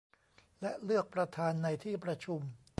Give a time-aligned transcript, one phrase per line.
[0.61, 2.41] และเลือกประธานในที่ประชุม